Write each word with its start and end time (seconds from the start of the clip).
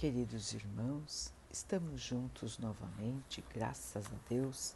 Queridos 0.00 0.54
irmãos, 0.54 1.30
estamos 1.52 2.00
juntos 2.00 2.58
novamente, 2.58 3.44
graças 3.54 4.06
a 4.06 4.16
Deus. 4.30 4.74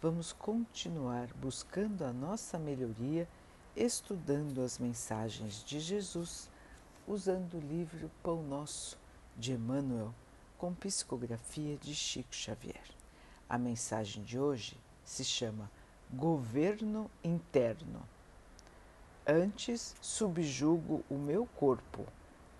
Vamos 0.00 0.32
continuar 0.32 1.28
buscando 1.34 2.06
a 2.06 2.10
nossa 2.10 2.58
melhoria, 2.58 3.28
estudando 3.76 4.62
as 4.62 4.78
mensagens 4.78 5.62
de 5.62 5.78
Jesus, 5.78 6.48
usando 7.06 7.58
o 7.58 7.60
livro 7.60 8.10
Pão 8.22 8.42
Nosso 8.42 8.98
de 9.36 9.52
Emmanuel, 9.52 10.14
com 10.56 10.72
psicografia 10.72 11.76
de 11.76 11.94
Chico 11.94 12.34
Xavier. 12.34 12.88
A 13.46 13.58
mensagem 13.58 14.24
de 14.24 14.38
hoje 14.38 14.80
se 15.04 15.22
chama 15.22 15.70
Governo 16.10 17.10
Interno. 17.22 18.08
Antes 19.26 19.94
subjugo 20.00 21.04
o 21.10 21.18
meu 21.18 21.44
corpo 21.44 22.06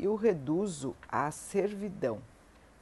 e 0.02 0.08
o 0.08 0.16
reduzo 0.16 0.96
à 1.08 1.30
servidão, 1.30 2.20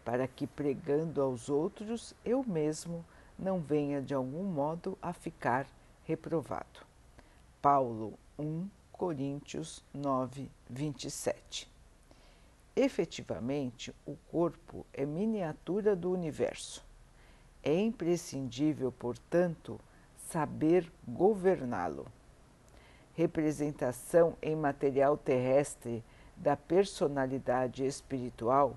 para 0.02 0.26
que, 0.26 0.46
pregando 0.46 1.20
aos 1.20 1.50
outros, 1.50 2.14
eu 2.24 2.42
mesmo 2.42 3.04
não 3.38 3.60
venha 3.60 4.00
de 4.00 4.14
algum 4.14 4.44
modo 4.44 4.96
a 5.02 5.12
ficar 5.12 5.66
reprovado. 6.04 6.80
Paulo 7.60 8.14
1 8.38 8.66
Coríntios 8.90 9.84
9, 9.92 10.50
27. 10.70 11.70
Efetivamente, 12.74 13.94
o 14.06 14.16
corpo 14.30 14.86
é 14.90 15.04
miniatura 15.04 15.94
do 15.94 16.10
universo. 16.10 16.82
É 17.62 17.78
imprescindível, 17.78 18.90
portanto, 18.90 19.78
saber 20.16 20.90
governá-lo. 21.06 22.06
Representação 23.12 24.38
em 24.40 24.56
material 24.56 25.18
terrestre 25.18 26.02
da 26.40 26.56
personalidade 26.56 27.84
espiritual, 27.84 28.76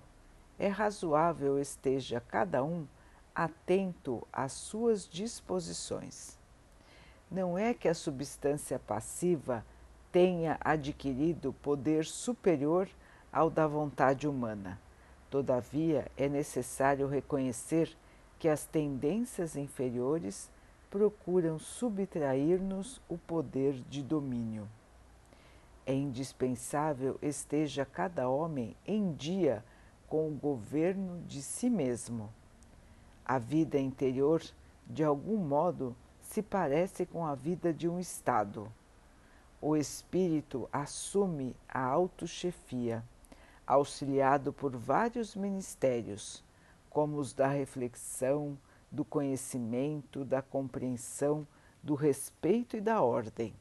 é 0.59 0.67
razoável 0.67 1.57
esteja 1.57 2.19
cada 2.19 2.61
um 2.61 2.85
atento 3.33 4.27
às 4.31 4.51
suas 4.51 5.07
disposições. 5.07 6.37
Não 7.31 7.57
é 7.57 7.73
que 7.73 7.87
a 7.87 7.93
substância 7.93 8.77
passiva 8.77 9.65
tenha 10.11 10.57
adquirido 10.59 11.53
poder 11.53 12.05
superior 12.05 12.87
ao 13.31 13.49
da 13.49 13.65
vontade 13.65 14.27
humana. 14.27 14.79
Todavia, 15.29 16.11
é 16.17 16.27
necessário 16.27 17.07
reconhecer 17.07 17.97
que 18.37 18.49
as 18.49 18.65
tendências 18.65 19.55
inferiores 19.55 20.51
procuram 20.91 21.57
subtrair-nos 21.57 23.01
o 23.09 23.17
poder 23.17 23.73
de 23.89 24.03
domínio. 24.03 24.67
É 25.85 25.93
indispensável 25.93 27.19
esteja 27.21 27.85
cada 27.85 28.29
homem 28.29 28.75
em 28.87 29.13
dia 29.13 29.63
com 30.07 30.29
o 30.29 30.35
governo 30.35 31.21
de 31.27 31.41
si 31.41 31.69
mesmo. 31.69 32.29
A 33.25 33.37
vida 33.37 33.77
interior, 33.77 34.41
de 34.87 35.03
algum 35.03 35.37
modo, 35.37 35.95
se 36.21 36.41
parece 36.41 37.05
com 37.05 37.25
a 37.25 37.35
vida 37.35 37.73
de 37.73 37.89
um 37.89 37.99
Estado. 37.99 38.71
O 39.61 39.75
espírito 39.75 40.69
assume 40.71 41.55
a 41.67 41.81
autochefia, 41.81 43.03
auxiliado 43.67 44.53
por 44.53 44.75
vários 44.75 45.35
ministérios, 45.35 46.43
como 46.89 47.17
os 47.17 47.33
da 47.33 47.47
reflexão, 47.47 48.57
do 48.91 49.03
conhecimento, 49.03 50.23
da 50.23 50.41
compreensão, 50.41 51.47
do 51.81 51.95
respeito 51.95 52.77
e 52.77 52.81
da 52.81 53.01
ordem. 53.01 53.53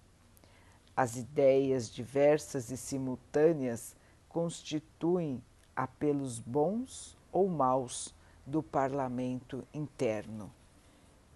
As 0.97 1.17
ideias 1.17 1.91
diversas 1.91 2.71
e 2.71 2.77
simultâneas 2.77 3.97
constituem 4.29 5.43
apelos 5.75 6.39
bons 6.39 7.17
ou 7.31 7.49
maus 7.49 8.15
do 8.47 8.63
parlamento 8.63 9.67
interno. 9.73 10.53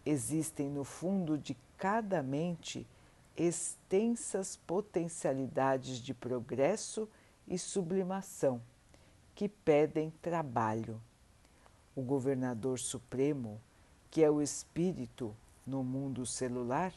Existem 0.04 0.68
no 0.68 0.84
fundo 0.84 1.38
de 1.38 1.56
cada 1.76 2.22
mente 2.22 2.86
extensas 3.36 4.56
potencialidades 4.56 5.98
de 5.98 6.14
progresso 6.14 7.08
e 7.46 7.58
sublimação 7.58 8.60
que 9.34 9.48
pedem 9.48 10.10
trabalho. 10.22 11.00
O 11.94 12.02
governador 12.02 12.78
supremo, 12.78 13.60
que 14.10 14.22
é 14.22 14.30
o 14.30 14.40
espírito 14.40 15.34
no 15.66 15.82
mundo 15.82 16.24
celular, 16.24 16.92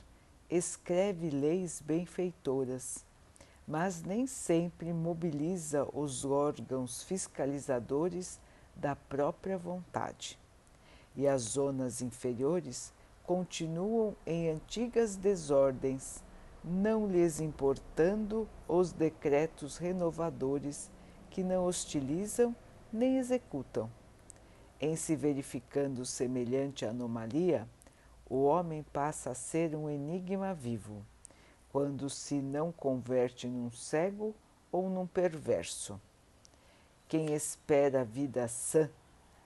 escreve 0.49 1.29
leis 1.29 1.81
benfeitoras, 1.85 3.05
mas 3.67 4.01
nem 4.01 4.25
sempre 4.25 4.91
mobiliza 4.91 5.87
os 5.93 6.25
órgãos 6.25 7.03
fiscalizadores 7.03 8.39
da 8.75 8.95
própria 8.95 9.57
vontade. 9.57 10.39
E 11.15 11.27
as 11.27 11.41
zonas 11.41 12.01
inferiores 12.01 12.91
continuam 13.23 14.15
em 14.25 14.49
antigas 14.49 15.15
desordens, 15.15 16.23
não 16.63 17.07
lhes 17.07 17.39
importando 17.39 18.47
os 18.67 18.91
decretos 18.91 19.77
renovadores 19.77 20.89
que 21.29 21.43
não 21.43 21.65
hostilizam 21.65 22.55
nem 22.91 23.17
executam. 23.17 23.89
Em 24.81 24.95
se 24.95 25.15
verificando 25.15 26.05
semelhante 26.05 26.85
anomalia, 26.85 27.67
o 28.29 28.43
homem 28.43 28.83
passa 28.83 29.31
a 29.31 29.35
ser 29.35 29.75
um 29.75 29.89
enigma 29.89 30.53
vivo, 30.53 31.03
quando 31.71 32.09
se 32.09 32.35
não 32.41 32.71
converte 32.71 33.47
num 33.47 33.71
cego 33.71 34.35
ou 34.71 34.87
num 34.89 35.07
perverso. 35.07 35.99
Quem 37.07 37.33
espera 37.33 38.01
a 38.01 38.03
vida 38.03 38.47
sã, 38.47 38.87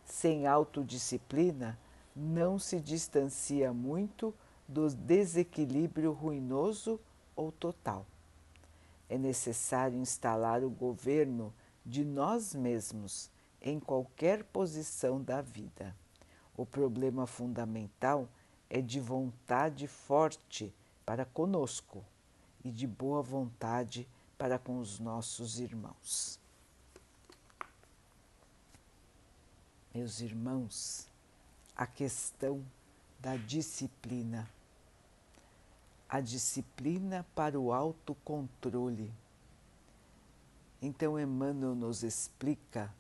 sem 0.04 0.46
autodisciplina, 0.46 1.80
não 2.14 2.60
se 2.60 2.80
distancia 2.80 3.72
muito 3.72 4.34
do 4.68 4.90
desequilíbrio 4.90 6.12
ruinoso 6.12 7.00
ou 7.36 7.52
total. 7.52 8.06
É 9.10 9.18
necessário 9.18 9.98
instalar 9.98 10.64
o 10.64 10.70
governo 10.70 11.54
de 11.86 12.04
nós 12.04 12.54
mesmos 12.54 13.30
em 13.62 13.80
qualquer 13.80 14.44
posição 14.44 15.22
da 15.22 15.42
vida. 15.42 15.96
O 16.56 16.66
problema 16.66 17.26
fundamental 17.26 18.22
é 18.22 18.43
é 18.74 18.82
de 18.82 19.00
vontade 19.00 19.88
forte 19.88 20.74
para 21.06 21.26
conosco 21.26 22.04
e 22.66 22.72
de 22.72 22.88
boa 22.88 23.22
vontade 23.22 24.08
para 24.36 24.58
com 24.58 24.80
os 24.80 24.98
nossos 24.98 25.60
irmãos. 25.60 26.40
Meus 29.94 30.22
irmãos, 30.22 31.08
a 31.76 31.86
questão 31.86 32.66
da 33.20 33.36
disciplina. 33.36 34.50
A 36.10 36.20
disciplina 36.20 37.24
para 37.36 37.60
o 37.60 37.72
autocontrole. 37.72 39.14
Então, 40.82 41.20
Emmanuel 41.20 41.76
nos 41.76 42.02
explica 42.02 42.92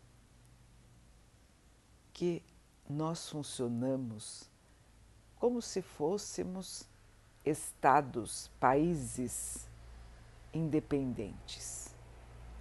que 2.14 2.44
nós 2.88 3.28
funcionamos 3.28 4.53
como 5.44 5.62
se 5.62 5.81
fôssemos 5.81 6.88
estados, 7.44 8.50
países 8.62 9.70
independentes. 10.54 11.94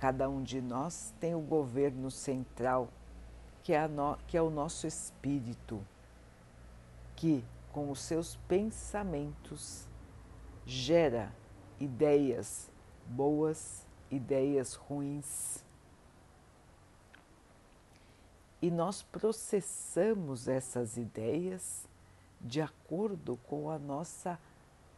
Cada 0.01 0.29
um 0.29 0.43
de 0.43 0.61
nós 0.61 1.15
tem 1.21 1.33
o 1.33 1.41
governo 1.41 2.11
central, 2.11 2.89
que 3.63 3.73
é, 3.73 3.87
no, 3.87 4.19
que 4.27 4.37
é 4.37 4.43
o 4.43 4.51
nosso 4.51 4.85
espírito, 4.85 5.81
que, 7.15 7.45
com 7.71 7.89
os 7.89 8.01
seus 8.01 8.35
pensamentos, 8.49 9.87
gera 10.67 11.33
ideias 11.79 12.69
boas, 13.07 13.87
ideias 14.11 14.75
ruins. 14.75 15.65
E 18.61 18.73
nós 18.73 19.05
processamos 19.05 20.49
essas 20.49 20.97
ideias 20.97 21.92
de 22.43 22.61
acordo 22.61 23.39
com 23.47 23.71
a 23.71 23.79
nossa 23.79 24.39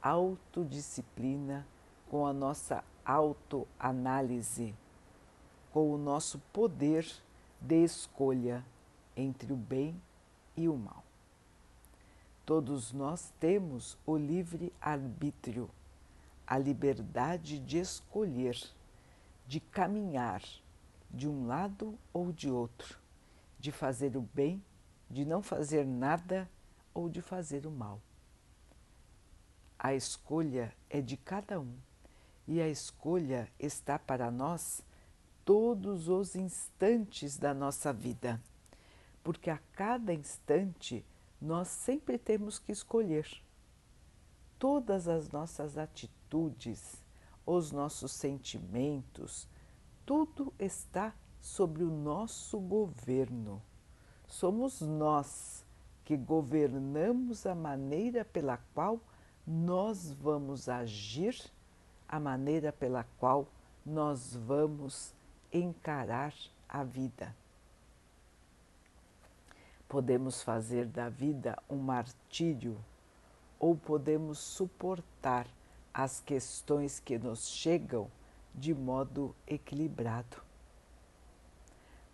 autodisciplina, 0.01 1.67
com 2.09 2.27
a 2.27 2.33
nossa 2.33 2.83
autoanálise, 3.05 4.75
com 5.71 5.93
o 5.93 5.99
nosso 5.99 6.39
poder 6.53 7.07
de 7.61 7.85
escolha 7.85 8.65
entre 9.17 9.53
o 9.53 9.57
bem 9.57 10.01
e 10.57 10.69
o 10.69 10.77
mal. 10.77 11.05
Todos 12.47 12.93
nós 12.93 13.33
temos 13.41 13.97
o 14.07 14.17
livre 14.17 14.73
arbítrio, 14.81 15.69
a 16.47 16.59
liberdade 16.59 17.59
de 17.59 17.79
escolher, 17.79 18.59
de 19.47 19.61
caminhar 19.61 20.43
de 21.11 21.29
um 21.29 21.47
lado 21.47 21.99
ou 22.13 22.33
de 22.33 22.51
outro, 22.51 22.99
de 23.59 23.71
fazer 23.71 24.17
o 24.17 24.29
bem, 24.35 24.63
de 25.11 25.25
não 25.25 25.43
fazer 25.43 25.87
nada 25.87 26.49
ou 26.95 27.09
de 27.09 27.21
fazer 27.21 27.67
o 27.67 27.71
mal. 27.71 28.01
A 29.79 29.95
escolha 29.95 30.75
é 30.89 31.01
de 31.03 31.17
cada 31.17 31.61
um 31.61 31.77
e 32.47 32.61
a 32.61 32.69
escolha 32.69 33.49
está 33.59 33.99
para 33.99 34.31
nós 34.31 34.83
todos 35.45 36.09
os 36.09 36.35
instantes 36.37 37.37
da 37.37 37.53
nossa 37.53 37.93
vida, 37.93 38.41
porque 39.23 39.51
a 39.51 39.59
cada 39.73 40.15
instante 40.15 41.05
nós 41.41 41.69
sempre 41.69 42.17
temos 42.17 42.59
que 42.59 42.73
escolher. 42.73 43.29
Todas 44.59 45.09
as 45.09 45.29
nossas 45.31 45.77
atitudes, 45.77 47.03
os 47.45 47.71
nossos 47.71 48.13
sentimentos, 48.13 49.47
tudo 50.07 50.53
está 50.59 51.15
sobre 51.41 51.83
o 51.83 51.91
nosso 51.91 52.59
governo. 52.59 53.61
Somos 54.27 54.81
nós 54.81 55.64
que 56.05 56.17
governamos 56.17 57.47
a 57.47 57.55
maneira 57.55 58.25
pela 58.25 58.59
qual 58.75 59.01
nós 59.47 60.13
vamos 60.13 60.69
agir, 60.69 61.37
a 62.09 62.21
maneira 62.21 62.73
pela 62.73 63.05
qual 63.19 63.47
nós 63.85 64.35
vamos 64.35 65.15
encarar 65.53 66.35
a 66.69 66.83
vida. 66.83 67.35
Podemos 69.89 70.43
fazer 70.43 70.87
da 70.87 71.09
vida 71.09 71.57
um 71.69 71.77
martírio 71.77 72.77
ou 73.59 73.77
podemos 73.77 74.39
suportar 74.39 75.47
as 75.93 76.21
questões 76.21 76.99
que 76.99 77.17
nos 77.19 77.49
chegam 77.49 78.11
de 78.55 78.75
modo 78.75 79.35
equilibrado. 79.47 80.43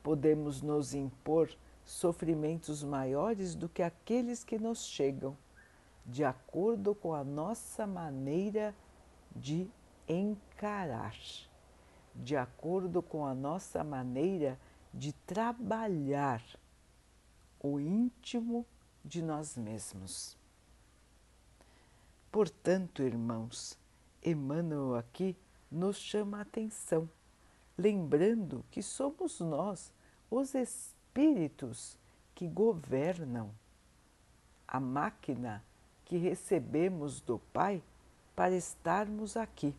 Podemos 0.03 0.61
nos 0.63 0.95
impor 0.95 1.51
sofrimentos 1.85 2.83
maiores 2.83 3.55
do 3.55 3.69
que 3.69 3.83
aqueles 3.83 4.45
que 4.45 4.59
nos 4.59 4.85
chegam, 4.85 5.37
de 6.05 6.25
acordo 6.25 6.95
com 6.95 7.15
a 7.15 7.25
nossa 7.25 7.87
maneira 7.87 8.75
de 9.35 9.69
encarar, 10.09 11.17
de 12.15 12.37
acordo 12.37 13.01
com 13.03 13.25
a 13.25 13.35
nossa 13.35 13.85
maneira 13.85 14.59
de 14.93 15.13
trabalhar 15.13 16.43
o 17.63 17.79
íntimo 17.79 18.67
de 19.05 19.23
nós 19.23 19.57
mesmos. 19.57 20.37
Portanto, 22.31 23.03
irmãos, 23.03 23.79
Emmanuel 24.25 24.97
aqui 24.97 25.37
nos 25.71 25.97
chama 25.97 26.39
a 26.39 26.43
atenção, 26.43 27.09
lembrando 27.77 28.65
que 28.71 28.83
somos 28.83 29.41
nós, 29.41 29.93
os 30.31 30.55
espíritos, 30.55 31.00
que 32.35 32.47
governam 32.47 33.51
a 34.67 34.81
máquina 34.81 35.63
que 36.05 36.17
recebemos 36.17 37.21
do 37.21 37.39
Pai 37.53 37.83
para 38.35 38.55
estarmos 38.55 39.37
aqui. 39.37 39.75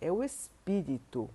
É 0.00 0.12
o 0.12 0.22
Espírito 0.22 1.28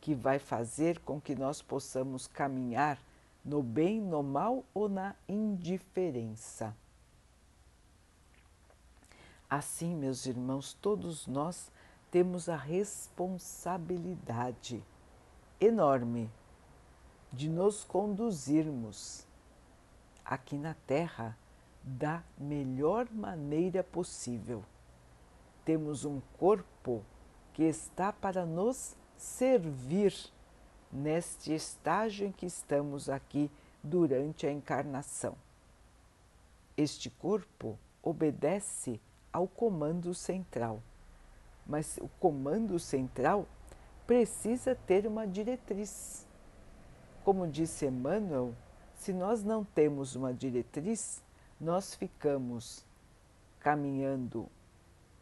que 0.00 0.14
vai 0.14 0.38
fazer 0.38 1.00
com 1.00 1.20
que 1.20 1.34
nós 1.34 1.60
possamos 1.62 2.26
caminhar 2.26 2.98
no 3.44 3.62
bem, 3.62 4.00
no 4.00 4.22
mal 4.22 4.64
ou 4.74 4.88
na 4.88 5.14
indiferença. 5.28 6.74
Assim, 9.48 9.94
meus 9.94 10.26
irmãos, 10.26 10.74
todos 10.74 11.26
nós 11.26 11.70
temos 12.10 12.48
a 12.48 12.56
responsabilidade 12.56 14.82
enorme 15.60 16.30
de 17.32 17.48
nos 17.48 17.84
conduzirmos 17.84 19.26
aqui 20.24 20.56
na 20.56 20.74
Terra 20.86 21.36
da 21.82 22.22
melhor 22.38 23.08
maneira 23.10 23.82
possível. 23.82 24.62
Temos 25.64 26.04
um 26.04 26.20
corpo 26.38 27.02
que 27.52 27.62
está 27.62 28.12
para 28.12 28.44
nos 28.44 28.96
servir 29.16 30.14
neste 30.92 31.54
estágio 31.54 32.26
em 32.26 32.32
que 32.32 32.46
estamos 32.46 33.08
aqui 33.08 33.50
durante 33.82 34.46
a 34.46 34.52
encarnação. 34.52 35.36
Este 36.76 37.10
corpo 37.10 37.78
obedece 38.02 39.00
ao 39.32 39.46
comando 39.48 40.14
central, 40.14 40.82
mas 41.66 41.96
o 41.98 42.08
comando 42.20 42.78
central 42.78 43.46
precisa 44.06 44.74
ter 44.74 45.06
uma 45.06 45.26
diretriz. 45.26 46.26
Como 47.24 47.46
disse 47.46 47.86
Emmanuel, 47.86 48.54
se 48.96 49.12
nós 49.12 49.44
não 49.44 49.64
temos 49.64 50.16
uma 50.16 50.34
diretriz, 50.34 51.22
nós 51.60 51.94
ficamos 51.94 52.84
caminhando 53.60 54.48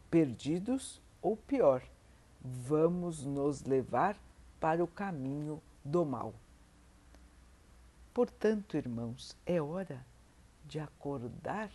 perdidos 0.09 0.99
ou 1.21 1.37
pior, 1.37 1.83
vamos 2.41 3.23
nos 3.23 3.63
levar 3.63 4.17
para 4.59 4.83
o 4.83 4.87
caminho 4.87 5.61
do 5.85 6.03
mal. 6.03 6.33
Portanto, 8.13 8.75
irmãos, 8.75 9.37
é 9.45 9.61
hora 9.61 10.03
de 10.65 10.79
acordar 10.79 11.71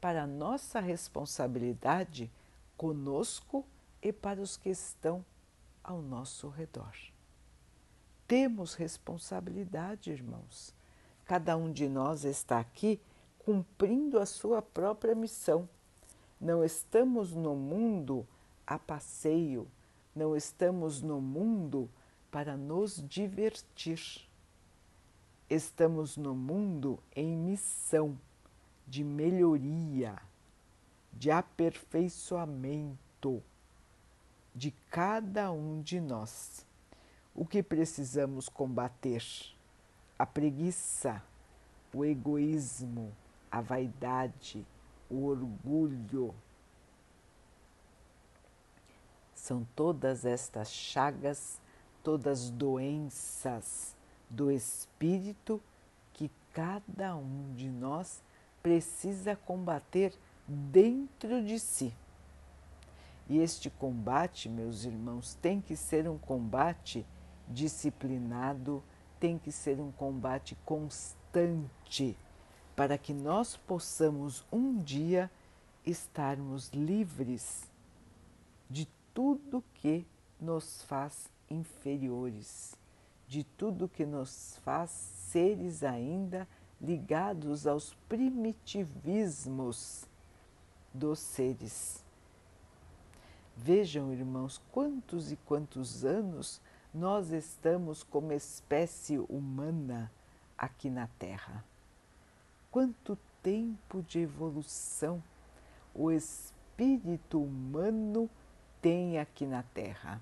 para 0.00 0.22
a 0.22 0.26
nossa 0.26 0.78
responsabilidade 0.78 2.30
conosco 2.76 3.64
e 4.02 4.12
para 4.12 4.40
os 4.40 4.56
que 4.56 4.68
estão 4.68 5.24
ao 5.82 6.00
nosso 6.00 6.48
redor. 6.48 6.94
Temos 8.30 8.74
responsabilidade, 8.74 10.12
irmãos. 10.12 10.72
Cada 11.24 11.56
um 11.56 11.72
de 11.72 11.88
nós 11.88 12.24
está 12.24 12.60
aqui 12.60 13.00
cumprindo 13.40 14.20
a 14.20 14.24
sua 14.24 14.62
própria 14.62 15.16
missão. 15.16 15.68
Não 16.40 16.64
estamos 16.64 17.34
no 17.34 17.56
mundo 17.56 18.24
a 18.64 18.78
passeio, 18.78 19.66
não 20.14 20.36
estamos 20.36 21.02
no 21.02 21.20
mundo 21.20 21.90
para 22.30 22.56
nos 22.56 23.04
divertir. 23.08 24.00
Estamos 25.48 26.16
no 26.16 26.32
mundo 26.32 27.00
em 27.16 27.36
missão 27.36 28.16
de 28.86 29.02
melhoria, 29.02 30.16
de 31.12 31.32
aperfeiçoamento 31.32 33.42
de 34.54 34.70
cada 34.88 35.50
um 35.50 35.82
de 35.82 36.00
nós. 36.00 36.69
O 37.34 37.44
que 37.44 37.62
precisamos 37.62 38.48
combater? 38.48 39.24
A 40.18 40.26
preguiça, 40.26 41.22
o 41.94 42.04
egoísmo, 42.04 43.12
a 43.50 43.60
vaidade, 43.60 44.66
o 45.08 45.24
orgulho, 45.24 46.34
são 49.34 49.66
todas 49.74 50.24
estas 50.24 50.70
chagas, 50.70 51.60
todas 52.04 52.50
doenças 52.50 53.96
do 54.28 54.50
espírito 54.50 55.60
que 56.12 56.30
cada 56.52 57.16
um 57.16 57.54
de 57.54 57.68
nós 57.68 58.22
precisa 58.62 59.34
combater 59.34 60.12
dentro 60.46 61.42
de 61.42 61.58
si. 61.58 61.94
E 63.28 63.38
este 63.38 63.70
combate, 63.70 64.48
meus 64.48 64.84
irmãos, 64.84 65.34
tem 65.40 65.60
que 65.60 65.74
ser 65.74 66.08
um 66.08 66.18
combate 66.18 67.06
disciplinado, 67.50 68.82
tem 69.18 69.36
que 69.38 69.52
ser 69.52 69.78
um 69.80 69.92
combate 69.92 70.56
constante, 70.64 72.16
para 72.74 72.96
que 72.96 73.12
nós 73.12 73.56
possamos 73.56 74.44
um 74.50 74.78
dia 74.78 75.30
estarmos 75.84 76.70
livres 76.70 77.68
de 78.68 78.88
tudo 79.12 79.62
que 79.74 80.06
nos 80.40 80.82
faz 80.84 81.28
inferiores, 81.50 82.74
de 83.26 83.44
tudo 83.44 83.88
que 83.88 84.06
nos 84.06 84.56
faz 84.62 84.90
seres 84.90 85.82
ainda 85.82 86.48
ligados 86.80 87.66
aos 87.66 87.94
primitivismos 88.08 90.06
dos 90.94 91.18
seres. 91.18 92.02
Vejam, 93.56 94.12
irmãos, 94.12 94.60
quantos 94.72 95.30
e 95.30 95.36
quantos 95.36 96.04
anos 96.04 96.60
nós 96.92 97.30
estamos 97.30 98.02
como 98.02 98.32
espécie 98.32 99.18
humana 99.18 100.10
aqui 100.58 100.90
na 100.90 101.06
Terra. 101.18 101.64
Quanto 102.70 103.16
tempo 103.42 104.02
de 104.02 104.20
evolução 104.20 105.22
o 105.94 106.10
espírito 106.10 107.42
humano 107.42 108.28
tem 108.80 109.18
aqui 109.18 109.46
na 109.46 109.62
Terra, 109.62 110.20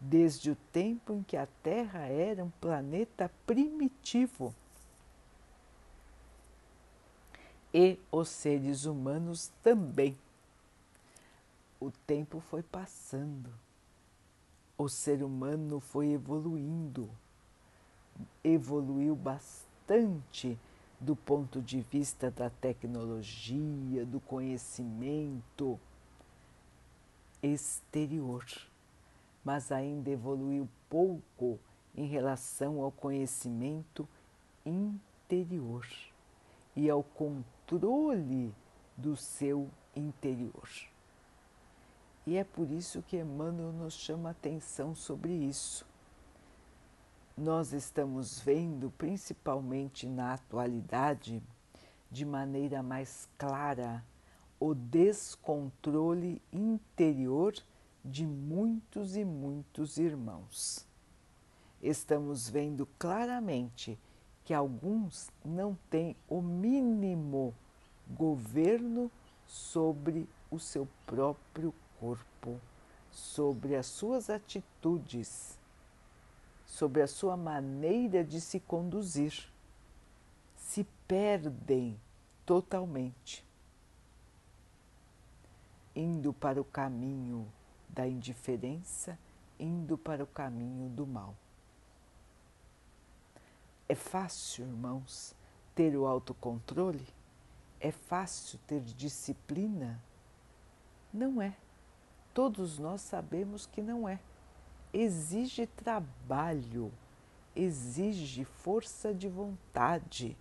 desde 0.00 0.50
o 0.50 0.56
tempo 0.72 1.12
em 1.12 1.22
que 1.22 1.36
a 1.36 1.46
Terra 1.62 2.06
era 2.06 2.44
um 2.44 2.50
planeta 2.50 3.30
primitivo. 3.46 4.54
E 7.72 7.98
os 8.10 8.28
seres 8.28 8.84
humanos 8.84 9.50
também. 9.62 10.16
O 11.80 11.90
tempo 12.06 12.40
foi 12.40 12.62
passando, 12.62 13.50
o 14.76 14.88
ser 14.88 15.22
humano 15.22 15.78
foi 15.78 16.08
evoluindo, 16.08 17.08
evoluiu 18.42 19.14
bastante 19.14 20.58
do 20.98 21.14
ponto 21.14 21.60
de 21.60 21.80
vista 21.80 22.30
da 22.30 22.50
tecnologia, 22.50 24.04
do 24.04 24.20
conhecimento 24.20 25.78
exterior, 27.42 28.44
mas 29.44 29.70
ainda 29.70 30.10
evoluiu 30.10 30.68
pouco 30.88 31.58
em 31.94 32.06
relação 32.06 32.80
ao 32.80 32.90
conhecimento 32.90 34.08
interior 34.64 35.86
e 36.74 36.88
ao 36.90 37.02
controle 37.02 38.52
do 38.96 39.16
seu 39.16 39.68
interior. 39.94 40.68
E 42.26 42.36
é 42.36 42.44
por 42.44 42.70
isso 42.70 43.02
que 43.02 43.18
Emmanuel 43.18 43.72
nos 43.72 43.94
chama 43.94 44.30
atenção 44.30 44.94
sobre 44.94 45.32
isso. 45.32 45.86
Nós 47.36 47.72
estamos 47.72 48.40
vendo, 48.40 48.90
principalmente 48.96 50.06
na 50.06 50.34
atualidade, 50.34 51.42
de 52.10 52.24
maneira 52.24 52.82
mais 52.82 53.28
clara, 53.36 54.02
o 54.58 54.72
descontrole 54.72 56.40
interior 56.52 57.52
de 58.02 58.24
muitos 58.24 59.16
e 59.16 59.24
muitos 59.24 59.98
irmãos. 59.98 60.86
Estamos 61.82 62.48
vendo 62.48 62.86
claramente 62.98 63.98
que 64.44 64.54
alguns 64.54 65.30
não 65.44 65.76
têm 65.90 66.16
o 66.28 66.40
mínimo 66.40 67.54
governo 68.08 69.10
sobre 69.46 70.28
o 70.50 70.58
seu 70.58 70.88
próprio 71.06 71.74
corpo, 72.04 72.60
sobre 73.10 73.74
as 73.74 73.86
suas 73.86 74.28
atitudes, 74.28 75.58
sobre 76.66 77.00
a 77.00 77.06
sua 77.06 77.34
maneira 77.34 78.22
de 78.22 78.40
se 78.42 78.60
conduzir. 78.60 79.48
Se 80.54 80.84
perdem 81.08 81.98
totalmente, 82.44 83.44
indo 85.96 86.32
para 86.32 86.60
o 86.60 86.64
caminho 86.64 87.50
da 87.88 88.06
indiferença, 88.06 89.18
indo 89.58 89.96
para 89.96 90.24
o 90.24 90.26
caminho 90.26 90.90
do 90.90 91.06
mal. 91.06 91.34
É 93.88 93.94
fácil, 93.94 94.66
irmãos, 94.66 95.34
ter 95.74 95.96
o 95.96 96.06
autocontrole? 96.06 97.06
É 97.80 97.90
fácil 97.90 98.58
ter 98.66 98.80
disciplina? 98.80 100.02
Não 101.12 101.40
é. 101.40 101.54
Todos 102.34 102.80
nós 102.80 103.00
sabemos 103.00 103.64
que 103.64 103.80
não 103.80 104.08
é. 104.08 104.18
Exige 104.92 105.66
trabalho, 105.68 106.92
exige 107.54 108.44
força 108.44 109.14
de 109.14 109.28
vontade, 109.28 110.36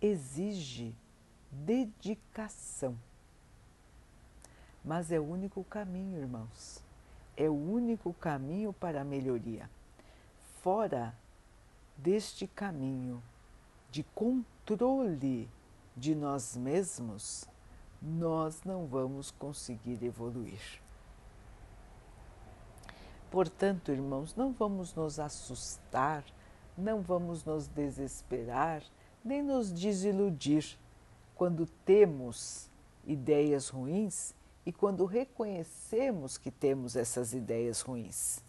exige 0.00 0.94
dedicação. 1.50 2.94
Mas 4.84 5.10
é 5.10 5.18
o 5.18 5.24
único 5.24 5.64
caminho, 5.64 6.20
irmãos. 6.20 6.84
É 7.36 7.48
o 7.48 7.54
único 7.54 8.12
caminho 8.12 8.70
para 8.72 9.00
a 9.00 9.04
melhoria. 9.04 9.68
Fora 10.60 11.16
deste 11.96 12.46
caminho, 12.46 13.22
de 13.90 14.02
controle 14.02 15.48
de 15.96 16.14
nós 16.14 16.56
mesmos, 16.56 17.48
nós 18.04 18.62
não 18.64 18.86
vamos 18.86 19.30
conseguir 19.30 20.04
evoluir. 20.04 20.60
Portanto, 23.30 23.90
irmãos, 23.90 24.34
não 24.36 24.52
vamos 24.52 24.94
nos 24.94 25.18
assustar, 25.18 26.22
não 26.76 27.00
vamos 27.00 27.44
nos 27.44 27.66
desesperar, 27.66 28.82
nem 29.24 29.42
nos 29.42 29.72
desiludir 29.72 30.78
quando 31.34 31.66
temos 31.84 32.68
ideias 33.06 33.70
ruins 33.70 34.34
e 34.66 34.72
quando 34.72 35.04
reconhecemos 35.06 36.36
que 36.36 36.50
temos 36.50 36.96
essas 36.96 37.32
ideias 37.32 37.80
ruins. 37.80 38.44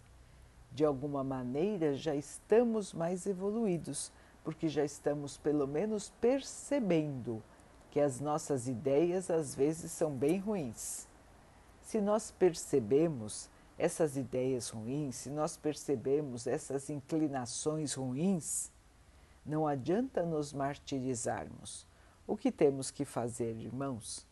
De 0.71 0.83
alguma 0.83 1.23
maneira 1.23 1.95
já 1.95 2.13
estamos 2.13 2.93
mais 2.93 3.25
evoluídos 3.25 4.11
porque 4.43 4.67
já 4.67 4.83
estamos 4.83 5.37
pelo 5.37 5.65
menos 5.65 6.11
percebendo 6.21 7.41
que 7.95 8.01
as 8.01 8.19
nossas 8.19 8.67
ideias 8.67 9.29
às 9.29 9.55
vezes 9.55 9.89
são 9.89 10.11
bem 10.11 10.37
ruins. 10.37 11.07
Se 11.81 12.01
nós 12.01 12.29
percebemos 12.29 13.49
essas 13.77 14.17
ideias 14.17 14.67
ruins, 14.67 15.15
se 15.15 15.29
nós 15.29 15.55
percebemos 15.55 16.45
essas 16.45 16.89
inclinações 16.89 17.93
ruins, 17.93 18.69
não 19.45 19.65
adianta 19.65 20.23
nos 20.23 20.51
martirizarmos. 20.51 21.87
O 22.27 22.35
que 22.35 22.51
temos 22.51 22.91
que 22.91 23.05
fazer, 23.05 23.55
irmãos? 23.55 24.27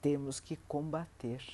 Temos 0.00 0.40
que 0.40 0.56
combater. 0.56 1.44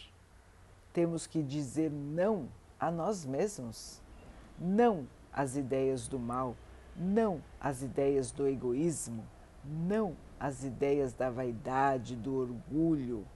Temos 0.93 1.27
que 1.27 1.43
dizer 1.43 1.91
não 1.91 2.49
a 2.79 2.93
nós 2.93 3.25
mesmos, 3.27 4.01
não 4.57 5.05
às 5.33 5.57
ideias 5.57 6.07
do 6.07 6.17
mal, 6.17 6.55
não 6.95 7.43
às 7.61 7.83
ideias 7.83 8.31
do 8.31 8.47
egoísmo, 8.47 9.27
não 9.65 10.17
às 10.39 10.65
ideias 10.65 11.13
da 11.13 11.31
vaidade, 11.31 12.17
do 12.17 12.35
orgulho, 12.35 13.27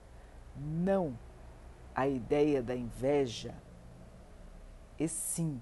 não 0.55 1.17
à 1.93 2.07
ideia 2.07 2.61
da 2.61 2.75
inveja, 2.75 3.55
e 4.99 5.07
sim 5.07 5.61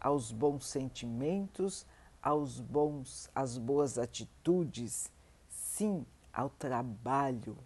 aos 0.00 0.32
bons 0.32 0.66
sentimentos, 0.66 1.86
aos 2.22 2.60
bons, 2.60 3.30
às 3.34 3.58
boas 3.58 3.98
atitudes, 3.98 5.12
sim 5.48 6.06
ao 6.32 6.50
trabalho, 6.50 7.56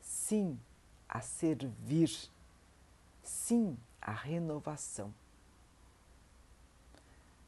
sim 0.00 0.58
a 1.08 1.20
servir, 1.20 2.10
sim 3.22 3.76
à 4.00 4.12
renovação. 4.12 5.12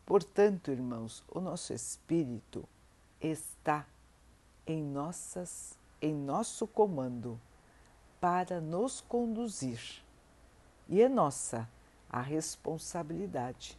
Portanto, 0.05 0.71
irmãos, 0.71 1.23
o 1.29 1.41
nosso 1.41 1.73
espírito 1.73 2.69
está 3.21 3.87
em 4.71 4.85
nossas 4.85 5.77
em 6.01 6.15
nosso 6.15 6.67
comando 6.67 7.39
para 8.21 8.61
nos 8.61 9.01
conduzir. 9.03 10.03
E 10.89 11.03
é 11.03 11.09
nossa 11.09 11.69
a 12.09 12.21
responsabilidade, 12.21 13.79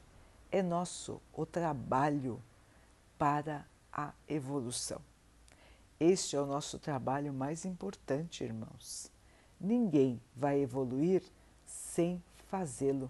é 0.51 0.61
nosso 0.61 1.19
o 1.33 1.45
trabalho 1.45 2.41
para 3.17 3.65
a 3.91 4.13
evolução. 4.27 5.01
Este 5.99 6.35
é 6.35 6.41
o 6.41 6.45
nosso 6.45 6.77
trabalho 6.77 7.33
mais 7.33 7.65
importante, 7.65 8.43
irmãos. 8.43 9.11
Ninguém 9.59 10.21
vai 10.35 10.59
evoluir 10.59 11.23
sem 11.65 12.21
fazê-lo. 12.49 13.09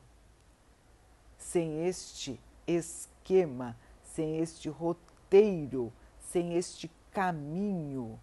Sem 1.37 1.85
este 1.85 2.39
esquema, 2.65 3.75
sem 4.03 4.37
este 4.37 4.69
roteiro, 4.69 5.91
sem 6.19 6.53
este 6.53 6.89
caminho, 7.11 8.19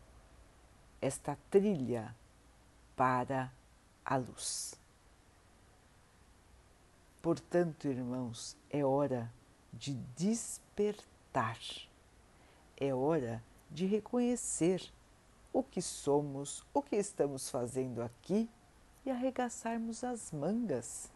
esta 1.01 1.37
trilha 1.51 2.15
para 2.97 3.53
a 4.05 4.17
luz. 4.17 4.75
Portanto, 7.23 7.87
irmãos, 7.87 8.57
é 8.71 8.85
hora 8.85 9.33
de 9.73 9.95
despertar, 10.17 11.59
é 12.77 12.95
hora 12.95 13.43
de 13.71 13.87
reconhecer 13.87 14.83
o 15.53 15.63
que 15.63 15.83
somos, 15.83 16.65
o 16.73 16.83
que 16.83 16.97
estamos 16.97 17.51
fazendo 17.51 18.03
aqui 18.03 18.49
e 19.05 19.11
arregaçarmos 19.11 20.03
as 20.03 20.33
mangas 20.33 21.11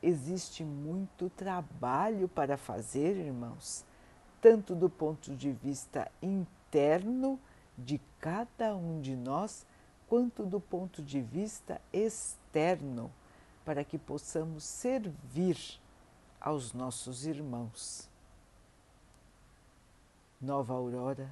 Existe 0.00 0.62
muito 0.62 1.28
trabalho 1.30 2.28
para 2.28 2.56
fazer, 2.56 3.16
irmãos, 3.16 3.84
tanto 4.40 4.72
do 4.72 4.88
ponto 4.88 5.34
de 5.34 5.50
vista 5.50 6.08
interno 6.68 7.40
de 7.76 8.00
cada 8.20 8.76
um 8.76 9.00
de 9.00 9.16
nós, 9.16 9.66
quanto 10.06 10.44
do 10.44 10.60
ponto 10.60 11.02
de 11.02 11.20
vista 11.20 11.80
externo, 11.92 13.10
para 13.64 13.84
que 13.84 13.98
possamos 13.98 14.64
servir 14.64 15.58
aos 16.40 16.72
nossos 16.72 17.26
irmãos. 17.26 18.08
Nova 20.40 20.74
aurora, 20.74 21.30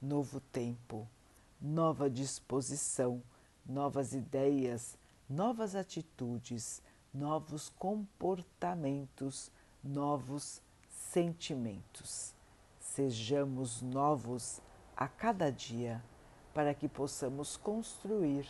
novo 0.00 0.40
tempo, 0.52 1.06
nova 1.60 2.10
disposição, 2.10 3.22
novas 3.64 4.12
ideias, 4.12 4.98
novas 5.28 5.74
atitudes 5.74 6.82
novos 7.12 7.70
comportamentos, 7.70 9.50
novos 9.82 10.62
sentimentos. 10.88 12.34
Sejamos 12.78 13.82
novos 13.82 14.60
a 15.00 15.08
cada 15.08 15.50
dia 15.50 16.04
para 16.52 16.74
que 16.74 16.86
possamos 16.86 17.56
construir 17.56 18.46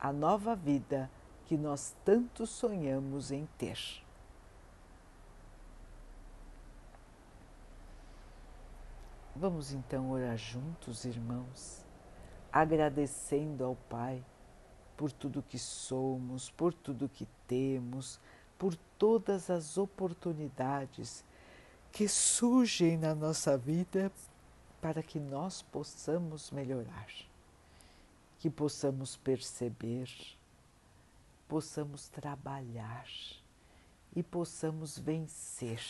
a 0.00 0.12
nova 0.12 0.56
vida 0.56 1.08
que 1.46 1.56
nós 1.56 1.94
tanto 2.04 2.44
sonhamos 2.44 3.30
em 3.30 3.46
ter. 3.56 3.78
Vamos 9.36 9.72
então 9.72 10.10
orar 10.10 10.36
juntos, 10.36 11.04
irmãos, 11.04 11.86
agradecendo 12.52 13.64
ao 13.64 13.76
Pai 13.76 14.24
por 14.96 15.12
tudo 15.12 15.42
que 15.42 15.58
somos, 15.58 16.50
por 16.50 16.74
tudo 16.74 17.08
que 17.08 17.28
temos, 17.46 18.20
por 18.58 18.74
todas 18.98 19.50
as 19.50 19.78
oportunidades 19.78 21.24
que 21.92 22.08
surgem 22.08 22.96
na 22.96 23.14
nossa 23.14 23.56
vida 23.56 24.10
para 24.82 25.00
que 25.00 25.20
nós 25.20 25.62
possamos 25.62 26.50
melhorar, 26.50 27.06
que 28.40 28.50
possamos 28.50 29.16
perceber, 29.16 30.10
possamos 31.46 32.08
trabalhar 32.08 33.06
e 34.14 34.24
possamos 34.24 34.98
vencer 34.98 35.80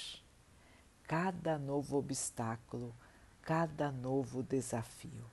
cada 1.04 1.58
novo 1.58 1.96
obstáculo, 1.96 2.94
cada 3.40 3.90
novo 3.90 4.42
desafio. 4.42 5.25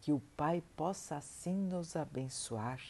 Que 0.00 0.12
o 0.12 0.20
Pai 0.36 0.60
possa 0.76 1.16
assim 1.16 1.54
nos 1.54 1.94
abençoar 1.94 2.80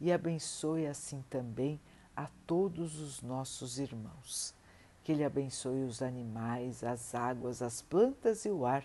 e 0.00 0.10
abençoe 0.10 0.86
assim 0.86 1.22
também 1.28 1.78
a 2.16 2.28
todos 2.46 2.98
os 2.98 3.20
nossos 3.20 3.78
irmãos 3.78 4.54
que 5.02 5.12
Ele 5.12 5.24
abençoe 5.24 5.82
os 5.82 6.00
animais, 6.00 6.84
as 6.84 7.14
águas, 7.14 7.60
as 7.60 7.82
plantas 7.82 8.44
e 8.44 8.50
o 8.50 8.64
ar 8.64 8.84